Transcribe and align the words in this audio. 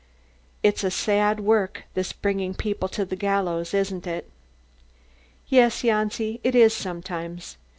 "It's 0.63 0.83
a 0.83 0.89
sad 0.89 1.39
work, 1.41 1.83
this 1.93 2.11
bringing 2.11 2.55
people 2.55 2.89
to 2.89 3.05
the 3.05 3.15
gallows, 3.15 3.71
isn't 3.75 4.07
it?" 4.07 4.31
"Yes, 5.47 5.83
Janci, 5.83 6.39
it 6.43 6.55
is 6.55 6.73
sometimes. 6.73 7.55